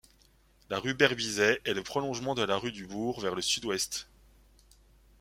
La 0.71 0.79
rue 0.79 0.95
Berbisey 0.95 1.59
est 1.63 1.75
le 1.75 1.83
prolongement 1.83 2.33
de 2.33 2.41
la 2.41 2.57
rue 2.57 2.71
du 2.71 2.87
Bourg 2.87 3.21
vers 3.21 3.35
le 3.35 3.41
sud-ouest. 3.43 4.07